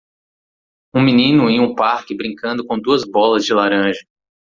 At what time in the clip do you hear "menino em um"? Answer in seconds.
1.03-1.75